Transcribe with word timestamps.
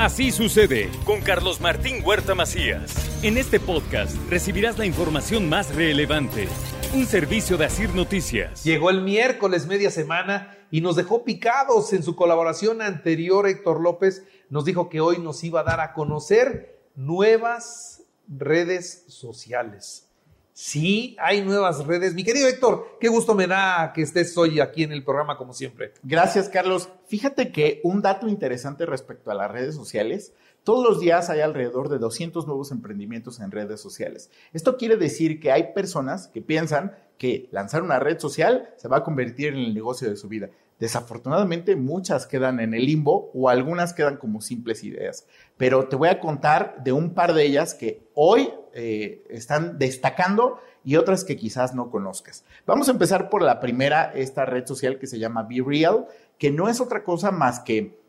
Así 0.00 0.30
sucede 0.32 0.88
con 1.04 1.20
Carlos 1.20 1.60
Martín 1.60 2.02
Huerta 2.02 2.34
Macías. 2.34 3.22
En 3.22 3.36
este 3.36 3.60
podcast 3.60 4.16
recibirás 4.30 4.78
la 4.78 4.86
información 4.86 5.46
más 5.46 5.74
relevante. 5.74 6.48
Un 6.94 7.04
servicio 7.04 7.58
de 7.58 7.66
Asir 7.66 7.94
Noticias. 7.94 8.64
Llegó 8.64 8.88
el 8.88 9.02
miércoles 9.02 9.66
media 9.66 9.90
semana 9.90 10.56
y 10.70 10.80
nos 10.80 10.96
dejó 10.96 11.22
picados 11.22 11.92
en 11.92 12.02
su 12.02 12.16
colaboración 12.16 12.80
anterior. 12.80 13.46
Héctor 13.46 13.82
López 13.82 14.24
nos 14.48 14.64
dijo 14.64 14.88
que 14.88 15.02
hoy 15.02 15.18
nos 15.18 15.44
iba 15.44 15.60
a 15.60 15.64
dar 15.64 15.80
a 15.80 15.92
conocer 15.92 16.80
nuevas 16.94 18.02
redes 18.26 19.04
sociales. 19.06 20.09
Sí, 20.52 21.16
hay 21.20 21.42
nuevas 21.42 21.86
redes. 21.86 22.14
Mi 22.14 22.24
querido 22.24 22.48
Héctor, 22.48 22.98
qué 23.00 23.08
gusto 23.08 23.34
me 23.34 23.46
da 23.46 23.92
que 23.94 24.02
estés 24.02 24.36
hoy 24.36 24.60
aquí 24.60 24.82
en 24.82 24.92
el 24.92 25.04
programa 25.04 25.36
como 25.36 25.52
siempre. 25.52 25.94
Gracias, 26.02 26.48
Carlos. 26.48 26.88
Fíjate 27.06 27.52
que 27.52 27.80
un 27.84 28.02
dato 28.02 28.28
interesante 28.28 28.84
respecto 28.84 29.30
a 29.30 29.34
las 29.34 29.50
redes 29.50 29.74
sociales, 29.74 30.34
todos 30.62 30.86
los 30.86 31.00
días 31.00 31.30
hay 31.30 31.40
alrededor 31.40 31.88
de 31.88 31.98
200 31.98 32.46
nuevos 32.46 32.70
emprendimientos 32.70 33.40
en 33.40 33.50
redes 33.50 33.80
sociales. 33.80 34.30
Esto 34.52 34.76
quiere 34.76 34.96
decir 34.96 35.40
que 35.40 35.52
hay 35.52 35.72
personas 35.72 36.28
que 36.28 36.42
piensan 36.42 36.94
que 37.16 37.48
lanzar 37.50 37.82
una 37.82 37.98
red 37.98 38.18
social 38.18 38.74
se 38.76 38.88
va 38.88 38.98
a 38.98 39.04
convertir 39.04 39.48
en 39.48 39.58
el 39.58 39.74
negocio 39.74 40.08
de 40.08 40.16
su 40.16 40.28
vida. 40.28 40.50
Desafortunadamente 40.80 41.76
muchas 41.76 42.26
quedan 42.26 42.58
en 42.58 42.74
el 42.74 42.86
limbo 42.86 43.30
o 43.34 43.48
algunas 43.48 43.92
quedan 43.92 44.16
como 44.16 44.40
simples 44.40 44.82
ideas. 44.82 45.26
Pero 45.56 45.88
te 45.88 45.94
voy 45.94 46.08
a 46.08 46.18
contar 46.18 46.82
de 46.82 46.92
un 46.92 47.14
par 47.14 47.34
de 47.34 47.44
ellas 47.44 47.74
que 47.74 48.08
hoy 48.14 48.50
eh, 48.72 49.22
están 49.28 49.78
destacando 49.78 50.58
y 50.82 50.96
otras 50.96 51.22
que 51.22 51.36
quizás 51.36 51.74
no 51.74 51.90
conozcas. 51.90 52.44
Vamos 52.66 52.88
a 52.88 52.92
empezar 52.92 53.28
por 53.28 53.42
la 53.42 53.60
primera, 53.60 54.10
esta 54.14 54.46
red 54.46 54.66
social 54.66 54.98
que 54.98 55.06
se 55.06 55.18
llama 55.18 55.42
Be 55.42 55.62
Real, 55.64 56.06
que 56.38 56.50
no 56.50 56.68
es 56.68 56.80
otra 56.80 57.04
cosa 57.04 57.30
más 57.30 57.60
que 57.60 58.00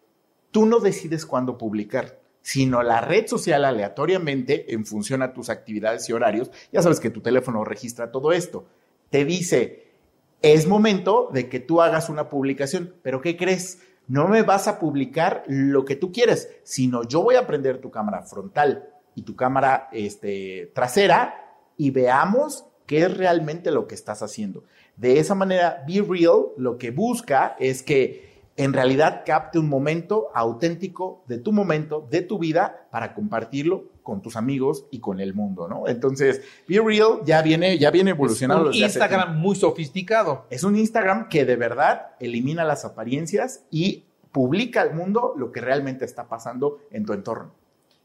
tú 0.52 0.66
no 0.66 0.80
decides 0.80 1.26
cuándo 1.26 1.58
publicar 1.58 2.22
sino 2.42 2.82
la 2.82 3.02
red 3.02 3.28
social 3.28 3.66
aleatoriamente 3.66 4.74
en 4.74 4.86
función 4.86 5.22
a 5.22 5.34
tus 5.34 5.50
actividades 5.50 6.10
y 6.10 6.14
horarios. 6.14 6.50
Ya 6.72 6.82
sabes 6.82 7.00
que 7.00 7.10
tu 7.10 7.22
teléfono 7.22 7.64
registra 7.64 8.12
todo 8.12 8.32
esto. 8.32 8.66
Te 9.10 9.26
dice, 9.26 9.91
es 10.42 10.68
momento 10.68 11.30
de 11.32 11.50
que 11.50 11.60
tú 11.60 11.82
hagas 11.82 12.10
una 12.10 12.30
publicación, 12.30 12.96
pero 13.04 13.22
¿qué 13.22 13.38
crees? 13.38 13.80
No 14.08 14.28
me 14.28 14.42
vas 14.42 14.68
a 14.68 14.80
publicar 14.80 15.44
lo 15.48 15.86
que 15.86 15.96
tú 15.96 16.12
quieres, 16.12 16.50
sino 16.64 17.04
yo 17.04 17.22
voy 17.22 17.36
a 17.36 17.48
prender 17.48 17.80
tu 17.80 17.92
cámara 17.92 18.24
frontal 18.24 18.90
y 19.16 19.22
tu 19.22 19.36
cámara 19.36 19.90
este, 19.92 20.72
trasera 20.74 21.58
y 21.78 21.92
veamos 21.92 22.66
qué 22.86 23.04
es 23.04 23.18
realmente 23.18 23.72
lo 23.72 23.88
que 23.88 23.96
estás 23.96 24.22
haciendo. 24.24 24.64
De 24.98 25.20
esa 25.20 25.36
manera, 25.36 25.84
Be 25.88 26.02
Real 26.02 26.48
lo 26.58 26.78
que 26.78 26.92
busca 26.92 27.56
es 27.60 27.84
que 27.84 28.31
en 28.64 28.74
realidad 28.74 29.24
capte 29.26 29.58
un 29.58 29.68
momento 29.68 30.30
auténtico 30.36 31.24
de 31.28 31.40
tu 31.40 31.52
momento, 31.52 32.08
de 32.12 32.22
tu 32.22 32.38
vida, 32.38 32.88
para 32.92 33.14
compartirlo 33.14 33.86
con 34.04 34.22
tus 34.22 34.36
amigos 34.36 34.86
y 34.92 35.00
con 35.00 35.20
el 35.20 35.34
mundo, 35.34 35.68
¿no? 35.68 35.88
Entonces, 35.88 36.42
Be 36.68 36.80
Real 36.80 37.22
ya 37.26 37.42
viene, 37.42 37.78
ya 37.78 37.90
viene 37.90 38.12
evolucionando. 38.12 38.70
Es 38.70 38.78
un 38.78 38.84
Instagram 38.84 39.40
muy 39.40 39.56
sofisticado. 39.56 40.46
Es 40.50 40.64
un 40.64 40.76
Instagram 40.76 41.28
que 41.28 41.46
de 41.46 41.56
verdad 41.56 42.10
elimina 42.20 42.64
las 42.64 42.86
apariencias 42.86 43.64
y 43.72 44.06
publica 44.32 44.82
al 44.82 44.94
mundo 44.94 45.34
lo 45.36 45.52
que 45.52 45.62
realmente 45.62 46.06
está 46.06 46.28
pasando 46.28 46.80
en 46.92 47.06
tu 47.06 47.14
entorno. 47.14 47.52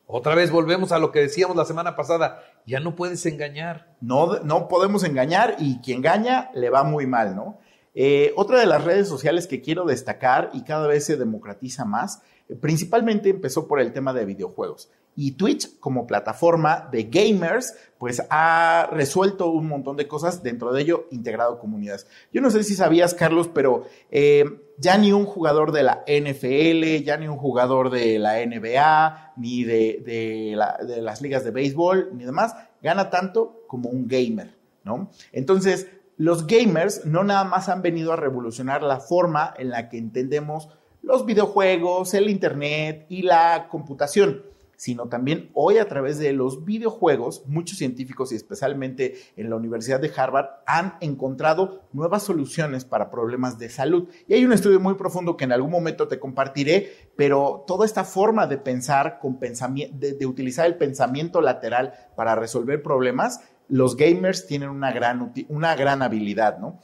Otra 0.06 0.34
vez 0.34 0.50
volvemos 0.50 0.92
a 0.92 0.98
lo 0.98 1.10
que 1.10 1.20
decíamos 1.20 1.56
la 1.56 1.64
semana 1.64 1.96
pasada, 1.96 2.40
ya 2.64 2.80
no 2.80 2.94
puedes 2.94 3.26
engañar. 3.26 3.94
No, 4.00 4.38
no 4.40 4.68
podemos 4.68 5.02
engañar 5.04 5.56
y 5.58 5.80
quien 5.80 5.98
engaña 5.98 6.50
le 6.54 6.70
va 6.70 6.84
muy 6.84 7.06
mal, 7.06 7.34
¿no? 7.34 7.58
Eh, 7.98 8.34
otra 8.36 8.60
de 8.60 8.66
las 8.66 8.84
redes 8.84 9.08
sociales 9.08 9.46
que 9.46 9.62
quiero 9.62 9.86
destacar 9.86 10.50
y 10.52 10.64
cada 10.64 10.86
vez 10.86 11.06
se 11.06 11.16
democratiza 11.16 11.86
más, 11.86 12.20
eh, 12.46 12.54
principalmente 12.54 13.30
empezó 13.30 13.66
por 13.66 13.80
el 13.80 13.94
tema 13.94 14.12
de 14.12 14.26
videojuegos. 14.26 14.90
Y 15.16 15.32
Twitch 15.32 15.80
como 15.80 16.06
plataforma 16.06 16.90
de 16.92 17.04
gamers, 17.04 17.74
pues 17.96 18.22
ha 18.28 18.90
resuelto 18.92 19.50
un 19.50 19.66
montón 19.66 19.96
de 19.96 20.06
cosas, 20.06 20.42
dentro 20.42 20.74
de 20.74 20.82
ello 20.82 21.06
integrado 21.10 21.58
comunidades. 21.58 22.06
Yo 22.34 22.42
no 22.42 22.50
sé 22.50 22.64
si 22.64 22.74
sabías, 22.74 23.14
Carlos, 23.14 23.48
pero 23.48 23.86
eh, 24.10 24.44
ya 24.76 24.98
ni 24.98 25.12
un 25.12 25.24
jugador 25.24 25.72
de 25.72 25.84
la 25.84 26.04
NFL, 26.06 27.02
ya 27.02 27.16
ni 27.16 27.28
un 27.28 27.38
jugador 27.38 27.88
de 27.88 28.18
la 28.18 28.44
NBA, 28.44 29.32
ni 29.38 29.64
de, 29.64 30.02
de 30.04 31.00
las 31.00 31.22
ligas 31.22 31.44
de 31.44 31.50
béisbol, 31.50 32.10
ni 32.12 32.26
demás, 32.26 32.54
gana 32.82 33.08
tanto 33.08 33.62
como 33.66 33.88
un 33.88 34.06
gamer, 34.06 34.54
¿no? 34.84 35.10
Entonces, 35.32 35.88
los 36.16 36.46
gamers 36.46 37.04
no 37.04 37.24
nada 37.24 37.44
más 37.44 37.68
han 37.68 37.82
venido 37.82 38.12
a 38.12 38.16
revolucionar 38.16 38.82
la 38.82 39.00
forma 39.00 39.52
en 39.58 39.70
la 39.70 39.88
que 39.88 39.98
entendemos 39.98 40.68
los 41.02 41.26
videojuegos, 41.26 42.14
el 42.14 42.28
Internet 42.28 43.06
y 43.08 43.22
la 43.22 43.68
computación, 43.70 44.42
sino 44.76 45.08
también 45.08 45.50
hoy 45.54 45.78
a 45.78 45.88
través 45.88 46.18
de 46.18 46.32
los 46.32 46.64
videojuegos, 46.64 47.44
muchos 47.46 47.78
científicos 47.78 48.32
y 48.32 48.36
especialmente 48.36 49.14
en 49.36 49.48
la 49.50 49.56
Universidad 49.56 50.00
de 50.00 50.10
Harvard 50.14 50.46
han 50.66 50.96
encontrado 51.00 51.82
nuevas 51.92 52.24
soluciones 52.24 52.84
para 52.84 53.10
problemas 53.10 53.58
de 53.58 53.68
salud. 53.68 54.08
Y 54.26 54.34
hay 54.34 54.44
un 54.44 54.52
estudio 54.52 54.80
muy 54.80 54.94
profundo 54.94 55.36
que 55.36 55.44
en 55.44 55.52
algún 55.52 55.70
momento 55.70 56.08
te 56.08 56.18
compartiré, 56.18 56.92
pero 57.16 57.64
toda 57.66 57.86
esta 57.86 58.04
forma 58.04 58.46
de 58.46 58.58
pensar, 58.58 59.18
con 59.20 59.38
de 59.38 60.26
utilizar 60.26 60.66
el 60.66 60.76
pensamiento 60.76 61.40
lateral 61.40 61.92
para 62.16 62.34
resolver 62.34 62.82
problemas, 62.82 63.40
los 63.68 63.96
gamers 63.96 64.46
tienen 64.46 64.70
una 64.70 64.92
gran, 64.92 65.32
una 65.48 65.74
gran 65.74 66.02
habilidad, 66.02 66.58
¿no? 66.58 66.80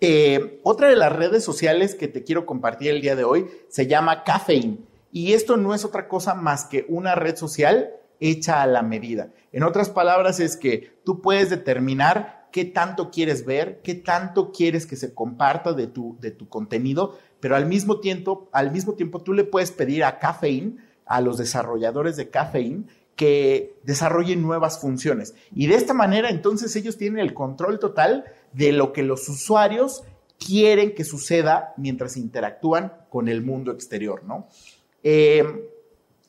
Eh, 0.00 0.60
otra 0.62 0.88
de 0.88 0.96
las 0.96 1.12
redes 1.12 1.44
sociales 1.44 1.94
que 1.94 2.08
te 2.08 2.24
quiero 2.24 2.46
compartir 2.46 2.90
el 2.90 3.02
día 3.02 3.16
de 3.16 3.24
hoy 3.24 3.46
se 3.68 3.86
llama 3.86 4.24
Caffeine. 4.24 4.78
Y 5.12 5.34
esto 5.34 5.56
no 5.56 5.74
es 5.74 5.84
otra 5.84 6.08
cosa 6.08 6.34
más 6.34 6.64
que 6.64 6.86
una 6.88 7.14
red 7.14 7.36
social 7.36 7.90
hecha 8.20 8.62
a 8.62 8.66
la 8.66 8.82
medida. 8.82 9.30
En 9.52 9.62
otras 9.62 9.90
palabras, 9.90 10.40
es 10.40 10.56
que 10.56 11.00
tú 11.04 11.20
puedes 11.20 11.50
determinar 11.50 12.48
qué 12.52 12.64
tanto 12.64 13.10
quieres 13.10 13.44
ver, 13.44 13.80
qué 13.82 13.94
tanto 13.94 14.52
quieres 14.52 14.86
que 14.86 14.96
se 14.96 15.14
comparta 15.14 15.72
de 15.72 15.86
tu, 15.86 16.16
de 16.20 16.30
tu 16.30 16.48
contenido, 16.48 17.18
pero 17.40 17.56
al 17.56 17.66
mismo, 17.66 18.00
tiempo, 18.00 18.48
al 18.52 18.70
mismo 18.70 18.94
tiempo 18.94 19.22
tú 19.22 19.32
le 19.32 19.44
puedes 19.44 19.70
pedir 19.70 20.04
a 20.04 20.18
Caffeine, 20.18 20.76
a 21.06 21.20
los 21.20 21.38
desarrolladores 21.38 22.16
de 22.16 22.30
Caffeine, 22.30 22.84
que 23.20 23.76
desarrollen 23.82 24.40
nuevas 24.40 24.80
funciones. 24.80 25.34
Y 25.54 25.66
de 25.66 25.74
esta 25.74 25.92
manera, 25.92 26.30
entonces, 26.30 26.74
ellos 26.74 26.96
tienen 26.96 27.18
el 27.18 27.34
control 27.34 27.78
total 27.78 28.24
de 28.54 28.72
lo 28.72 28.94
que 28.94 29.02
los 29.02 29.28
usuarios 29.28 30.04
quieren 30.38 30.94
que 30.94 31.04
suceda 31.04 31.74
mientras 31.76 32.16
interactúan 32.16 32.94
con 33.10 33.28
el 33.28 33.42
mundo 33.42 33.72
exterior, 33.72 34.24
¿no? 34.24 34.48
Eh, 35.02 35.44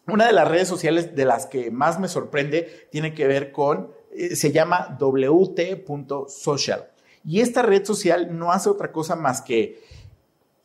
una 0.06 0.28
de 0.28 0.34
las 0.34 0.50
redes 0.50 0.68
sociales 0.68 1.16
de 1.16 1.24
las 1.24 1.46
que 1.46 1.72
más 1.72 1.98
me 1.98 2.10
sorprende 2.10 2.90
tiene 2.92 3.14
que 3.14 3.26
ver 3.26 3.54
con, 3.54 3.92
eh, 4.14 4.36
se 4.36 4.52
llama 4.52 4.98
wt.social. 5.00 6.90
Y 7.24 7.40
esta 7.40 7.62
red 7.62 7.86
social 7.86 8.38
no 8.38 8.52
hace 8.52 8.70
otra 8.70 8.92
cosa 8.92 9.16
más 9.16 9.42
que 9.42 9.82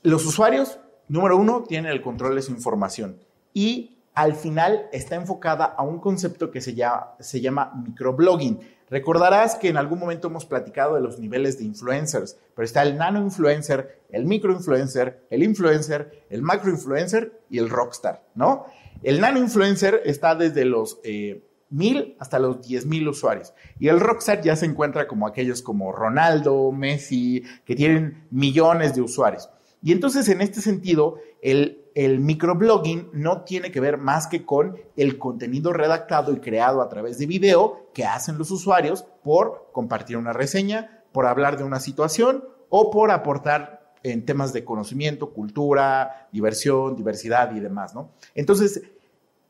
los 0.03 0.27
usuarios, 0.27 0.81
número 1.07 1.37
uno, 1.37 1.63
tienen 1.69 1.93
el 1.93 2.03
control 2.03 2.35
de 2.35 2.43
su 2.43 2.51
información 2.51 3.21
y 3.55 3.96
al 4.17 4.35
final 4.35 4.89
está 4.93 5.15
enfocada 5.15 5.67
a 5.67 5.83
un 5.83 6.01
concepto 6.01 6.51
que 6.51 6.63
se 6.63 6.73
llama, 6.75 7.73
microblogging. 7.87 8.59
Recordarás 8.89 9.57
que 9.57 9.69
en 9.69 9.77
algún 9.77 9.99
momento 9.99 10.29
hemos 10.29 10.47
platicado 10.47 10.95
de 10.95 11.03
los 11.03 11.19
niveles 11.19 11.59
de 11.59 11.65
influencers, 11.65 12.39
pero 12.55 12.65
está 12.65 12.83
el 12.83 12.97
nano 12.97 13.21
influencer, 13.21 14.01
el 14.09 14.25
micro 14.25 14.53
influencer, 14.53 15.27
el 15.29 15.43
influencer, 15.43 16.25
el 16.31 16.41
macro 16.41 16.71
influencer 16.71 17.43
y 17.51 17.59
el 17.59 17.69
rockstar, 17.69 18.25
¿no? 18.35 18.65
El 19.03 19.21
nano 19.21 19.39
influencer 19.39 20.01
está 20.07 20.35
desde 20.35 20.65
los 20.65 20.99
eh, 21.05 21.45
mil 21.69 22.17
hasta 22.19 22.39
los 22.39 22.67
diez 22.67 22.87
mil 22.87 23.07
usuarios. 23.09 23.53
Y 23.79 23.89
el 23.89 24.01
rockstar 24.01 24.41
ya 24.41 24.57
se 24.57 24.65
encuentra 24.65 25.07
como 25.07 25.27
aquellos 25.27 25.61
como 25.61 25.93
Ronaldo, 25.93 26.73
Messi, 26.73 27.43
que 27.67 27.77
tienen 27.77 28.27
millones 28.31 28.95
de 28.95 29.03
usuarios. 29.03 29.51
Y 29.83 29.93
entonces, 29.93 30.27
en 30.31 30.41
este 30.41 30.63
sentido, 30.63 31.19
el, 31.43 31.86
el 31.97 32.21
microblogging 32.21 33.09
no 33.15 33.41
tiene 33.41 33.73
que 33.73 33.81
ver 33.81 33.97
más 33.97 34.27
que 34.27 34.45
con 34.45 34.77
el 34.99 35.17
contenido 35.19 35.73
redactado 35.73 36.31
y 36.31 36.41
creado 36.41 36.83
a 36.83 36.91
través 36.91 37.17
de 37.17 37.25
video 37.25 37.89
que 37.95 38.05
hacen 38.05 38.37
los 38.37 38.51
usuarios 38.51 39.07
por 39.25 39.71
compartir 39.73 40.19
una 40.19 40.35
reseña, 40.35 41.03
por 41.11 41.25
hablar 41.25 41.57
de 41.57 41.65
una 41.65 41.81
situación 41.81 42.45
o 42.69 42.91
por 42.91 43.11
aportar 43.11 43.95
en 44.03 44.27
temas 44.27 44.53
de 44.53 44.63
conocimiento, 44.63 45.33
cultura, 45.33 46.29
diversión, 46.33 46.97
diversidad 46.97 47.57
y 47.57 47.61
demás, 47.61 47.95
¿no? 47.95 48.11
Entonces, 48.35 48.83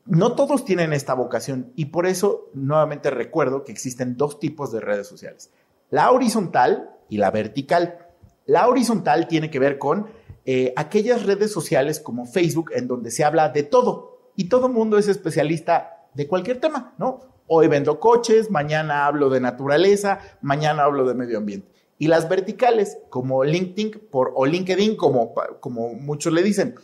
no 0.04 0.37
todos 0.37 0.64
tienen 0.64 0.93
esta 0.93 1.14
vocación 1.14 1.72
y 1.75 1.87
por 1.87 2.06
eso 2.06 2.50
nuevamente 2.54 3.10
recuerdo 3.10 3.64
que 3.64 3.72
existen 3.72 4.16
dos 4.16 4.38
tipos 4.38 4.70
de 4.70 4.78
redes 4.78 5.08
sociales, 5.08 5.50
la 5.90 6.12
horizontal 6.12 6.90
y 7.08 7.16
la 7.16 7.32
vertical. 7.32 8.06
La 8.44 8.69
horizontal 8.69 9.26
tiene 9.26 9.50
que 9.50 9.58
ver 9.58 9.78
con 9.78 10.06
eh, 10.48 10.72
aquellas 10.76 11.26
redes 11.26 11.52
sociales 11.52 11.98
como 11.98 12.25
Facebook 12.25 12.70
en 12.72 12.87
donde 12.87 13.10
se 13.10 13.25
habla 13.25 13.48
de 13.48 13.64
todo 13.64 14.31
y 14.37 14.48
todo 14.48 14.69
mundo 14.69 14.96
es 14.96 15.08
especialista 15.08 16.08
de 16.14 16.28
cualquier 16.28 16.60
tema, 16.60 16.94
¿no? 16.98 17.19
Hoy 17.48 17.66
vendo 17.66 17.98
coches, 17.98 18.48
mañana 18.48 19.06
hablo 19.06 19.28
de 19.28 19.40
naturaleza, 19.40 20.20
mañana 20.40 20.84
hablo 20.84 21.04
de 21.04 21.14
medio 21.14 21.38
ambiente. 21.38 21.69
Y 21.98 22.06
las 22.06 22.28
verticales, 22.28 22.98
como 23.10 23.43
LinkedIn 23.43 24.08
por, 24.08 24.32
o 24.37 24.46
LinkedIn, 24.46 24.96
como, 24.96 25.34
como 25.58 25.94
muchos 25.94 26.32
le 26.32 26.44
dicen, 26.44 26.76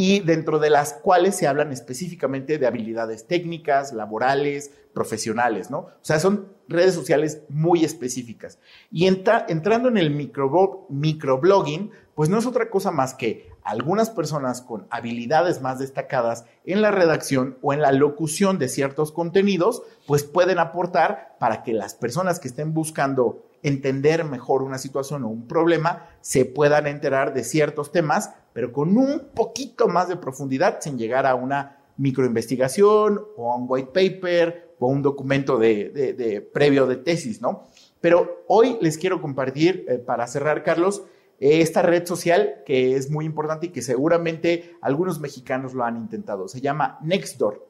y 0.00 0.20
dentro 0.20 0.60
de 0.60 0.70
las 0.70 0.92
cuales 0.92 1.34
se 1.34 1.48
hablan 1.48 1.72
específicamente 1.72 2.56
de 2.56 2.68
habilidades 2.68 3.26
técnicas, 3.26 3.92
laborales, 3.92 4.70
profesionales, 4.94 5.72
¿no? 5.72 5.78
O 5.78 6.02
sea, 6.02 6.20
son 6.20 6.52
redes 6.68 6.94
sociales 6.94 7.42
muy 7.48 7.84
específicas. 7.84 8.60
Y 8.92 9.08
entrando 9.08 9.88
en 9.88 9.98
el 9.98 10.10
microblogging, 10.12 11.90
pues 12.14 12.28
no 12.28 12.38
es 12.38 12.46
otra 12.46 12.70
cosa 12.70 12.92
más 12.92 13.14
que 13.14 13.50
algunas 13.64 14.08
personas 14.10 14.62
con 14.62 14.86
habilidades 14.90 15.60
más 15.62 15.80
destacadas 15.80 16.44
en 16.64 16.80
la 16.80 16.92
redacción 16.92 17.58
o 17.60 17.72
en 17.72 17.82
la 17.82 17.90
locución 17.90 18.60
de 18.60 18.68
ciertos 18.68 19.10
contenidos, 19.10 19.82
pues 20.06 20.22
pueden 20.22 20.60
aportar 20.60 21.34
para 21.40 21.64
que 21.64 21.72
las 21.72 21.94
personas 21.94 22.38
que 22.38 22.46
estén 22.46 22.72
buscando 22.72 23.47
entender 23.62 24.24
mejor 24.24 24.62
una 24.62 24.78
situación 24.78 25.24
o 25.24 25.28
un 25.28 25.46
problema 25.46 26.06
se 26.20 26.44
puedan 26.44 26.86
enterar 26.86 27.34
de 27.34 27.44
ciertos 27.44 27.92
temas, 27.92 28.32
pero 28.52 28.72
con 28.72 28.96
un 28.96 29.28
poquito 29.34 29.88
más 29.88 30.08
de 30.08 30.16
profundidad 30.16 30.78
sin 30.80 30.98
llegar 30.98 31.26
a 31.26 31.34
una 31.34 31.78
microinvestigación 31.96 33.20
o 33.36 33.52
a 33.52 33.56
un 33.56 33.66
white 33.68 33.90
paper 33.92 34.74
o 34.78 34.88
un 34.88 35.02
documento 35.02 35.58
de, 35.58 36.48
previo 36.52 36.86
de 36.86 36.96
tesis, 36.96 37.40
¿no? 37.42 37.64
Pero 38.00 38.44
hoy 38.46 38.78
les 38.80 38.96
quiero 38.96 39.20
compartir, 39.20 39.84
eh, 39.88 39.98
para 39.98 40.26
cerrar, 40.28 40.62
Carlos, 40.62 41.02
esta 41.40 41.82
red 41.82 42.06
social 42.06 42.62
que 42.64 42.96
es 42.96 43.10
muy 43.10 43.24
importante 43.24 43.66
y 43.66 43.68
que 43.70 43.82
seguramente 43.82 44.76
algunos 44.80 45.20
mexicanos 45.20 45.74
lo 45.74 45.84
han 45.84 45.96
intentado. 45.96 46.48
Se 46.48 46.60
llama 46.60 46.98
Nextdoor. 47.02 47.66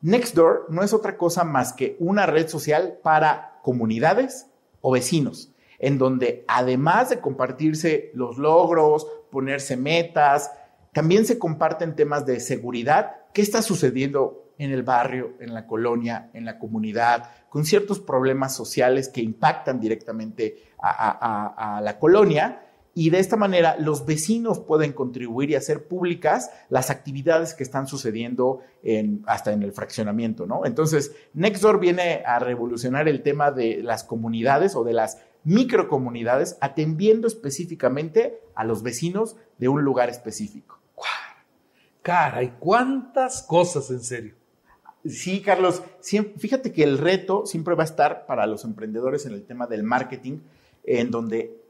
Nextdoor 0.00 0.66
no 0.68 0.82
es 0.82 0.92
otra 0.92 1.16
cosa 1.16 1.44
más 1.44 1.72
que 1.72 1.96
una 1.98 2.26
red 2.26 2.48
social 2.48 2.98
para 3.02 3.60
comunidades 3.62 4.47
o 4.80 4.92
vecinos, 4.92 5.50
en 5.78 5.98
donde 5.98 6.44
además 6.48 7.10
de 7.10 7.20
compartirse 7.20 8.10
los 8.14 8.38
logros, 8.38 9.06
ponerse 9.30 9.76
metas, 9.76 10.50
también 10.92 11.26
se 11.26 11.38
comparten 11.38 11.94
temas 11.94 12.26
de 12.26 12.40
seguridad. 12.40 13.16
¿Qué 13.32 13.42
está 13.42 13.62
sucediendo 13.62 14.52
en 14.58 14.72
el 14.72 14.82
barrio, 14.82 15.34
en 15.40 15.54
la 15.54 15.66
colonia, 15.66 16.30
en 16.32 16.44
la 16.44 16.58
comunidad, 16.58 17.30
con 17.48 17.64
ciertos 17.64 18.00
problemas 18.00 18.54
sociales 18.54 19.08
que 19.08 19.20
impactan 19.20 19.80
directamente 19.80 20.64
a, 20.80 21.80
la 21.82 21.98
colonia? 21.98 22.64
Y 22.98 23.10
de 23.10 23.20
esta 23.20 23.36
manera 23.36 23.76
los 23.78 24.06
vecinos 24.06 24.58
pueden 24.58 24.92
contribuir 24.92 25.50
y 25.50 25.54
hacer 25.54 25.86
públicas 25.86 26.50
las 26.68 26.90
actividades 26.90 27.54
que 27.54 27.62
están 27.62 27.86
sucediendo 27.86 28.58
en, 28.82 29.22
hasta 29.28 29.52
en 29.52 29.62
el 29.62 29.70
fraccionamiento, 29.70 30.46
¿no? 30.46 30.66
Entonces, 30.66 31.12
Nextdoor 31.32 31.78
viene 31.78 32.24
a 32.26 32.40
revolucionar 32.40 33.06
el 33.06 33.22
tema 33.22 33.52
de 33.52 33.84
las 33.84 34.02
comunidades 34.02 34.74
o 34.74 34.82
de 34.82 34.94
las 34.94 35.22
microcomunidades, 35.44 36.58
atendiendo 36.60 37.28
específicamente 37.28 38.40
a 38.56 38.64
los 38.64 38.82
vecinos 38.82 39.36
de 39.58 39.68
un 39.68 39.84
lugar 39.84 40.10
específico. 40.10 40.80
Caray, 42.02 42.54
cuántas 42.58 43.44
cosas 43.44 43.90
en 43.90 44.00
serio. 44.00 44.34
Sí, 45.06 45.40
Carlos, 45.40 45.84
fíjate 46.36 46.72
que 46.72 46.82
el 46.82 46.98
reto 46.98 47.46
siempre 47.46 47.76
va 47.76 47.84
a 47.84 47.86
estar 47.86 48.26
para 48.26 48.44
los 48.48 48.64
emprendedores 48.64 49.24
en 49.24 49.34
el 49.34 49.44
tema 49.44 49.68
del 49.68 49.84
marketing, 49.84 50.40
en 50.82 51.12
donde 51.12 51.67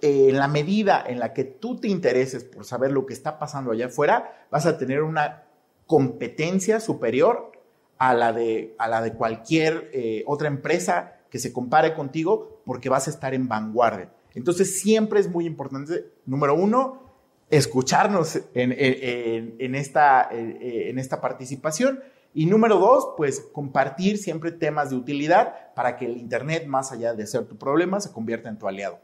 eh, 0.00 0.28
en 0.28 0.38
la 0.38 0.46
medida 0.46 1.04
en 1.06 1.18
la 1.18 1.32
que 1.32 1.44
tú 1.44 1.80
te 1.80 1.88
intereses 1.88 2.44
por 2.44 2.64
saber 2.64 2.92
lo 2.92 3.06
que 3.06 3.12
está 3.12 3.38
pasando 3.38 3.72
allá 3.72 3.86
afuera, 3.86 4.46
vas 4.50 4.66
a 4.66 4.78
tener 4.78 5.02
una 5.02 5.44
competencia 5.86 6.78
superior 6.78 7.52
a 7.98 8.14
la 8.14 8.32
de, 8.32 8.74
a 8.78 8.88
la 8.88 9.02
de 9.02 9.14
cualquier 9.14 9.90
eh, 9.92 10.22
otra 10.26 10.48
empresa 10.48 11.16
que 11.30 11.38
se 11.38 11.52
compare 11.52 11.94
contigo 11.94 12.60
porque 12.64 12.88
vas 12.88 13.08
a 13.08 13.10
estar 13.10 13.34
en 13.34 13.48
vanguardia. 13.48 14.12
Entonces 14.34 14.80
siempre 14.80 15.20
es 15.20 15.28
muy 15.28 15.46
importante, 15.46 16.06
número 16.26 16.54
uno, 16.54 17.02
escucharnos 17.50 18.40
en, 18.54 19.74
esta, 19.74 20.28
en 20.30 20.98
esta 20.98 21.20
participación. 21.20 22.00
Y 22.32 22.46
número 22.46 22.78
dos, 22.78 23.10
pues 23.16 23.40
compartir 23.52 24.18
siempre 24.18 24.50
temas 24.50 24.90
de 24.90 24.96
utilidad 24.96 25.72
para 25.74 25.96
que 25.96 26.06
el 26.06 26.16
Internet, 26.16 26.66
más 26.66 26.90
allá 26.90 27.14
de 27.14 27.26
ser 27.28 27.46
tu 27.46 27.56
problema, 27.56 28.00
se 28.00 28.12
convierta 28.12 28.48
en 28.48 28.58
tu 28.58 28.66
aliado. 28.66 28.98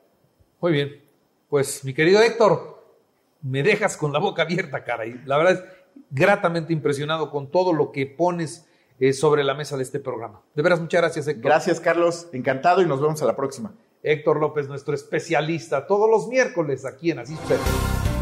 Muy 0.60 0.72
bien. 0.72 1.02
Pues, 1.48 1.84
mi 1.84 1.94
querido 1.94 2.20
Héctor, 2.22 2.84
me 3.42 3.62
dejas 3.62 3.96
con 3.96 4.12
la 4.12 4.18
boca 4.18 4.42
abierta, 4.42 4.84
cara. 4.84 5.06
Y 5.06 5.20
la 5.24 5.36
verdad 5.38 5.54
es 5.54 5.64
gratamente 6.10 6.72
impresionado 6.72 7.30
con 7.30 7.50
todo 7.50 7.72
lo 7.72 7.92
que 7.92 8.06
pones 8.06 8.66
eh, 8.98 9.12
sobre 9.12 9.44
la 9.44 9.54
mesa 9.54 9.76
de 9.76 9.82
este 9.82 9.98
programa. 9.98 10.42
De 10.54 10.62
veras, 10.62 10.80
muchas 10.80 11.00
gracias, 11.00 11.26
Héctor. 11.26 11.44
Gracias, 11.44 11.80
Carlos. 11.80 12.28
Encantado 12.32 12.82
y 12.82 12.86
nos 12.86 13.00
vemos 13.00 13.22
a 13.22 13.26
la 13.26 13.36
próxima. 13.36 13.72
Héctor 14.02 14.40
López, 14.40 14.68
nuestro 14.68 14.94
especialista, 14.94 15.86
todos 15.86 16.08
los 16.08 16.28
miércoles 16.28 16.84
aquí 16.86 17.10
en 17.10 17.18
Así 17.18 17.36
Sucede. 17.36 17.60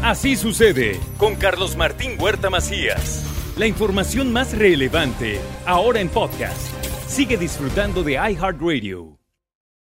Así 0.01 0.35
sucede 0.35 0.99
con 1.17 1.35
Carlos 1.35 1.75
Martín 1.75 2.17
Huerta 2.19 2.49
Macías. 2.49 3.25
La 3.57 3.67
información 3.67 4.31
más 4.31 4.57
relevante, 4.57 5.39
ahora 5.65 5.99
en 5.99 6.09
podcast. 6.09 6.73
Sigue 7.07 7.37
disfrutando 7.37 8.03
de 8.03 8.13
iHeartRadio. 8.13 9.18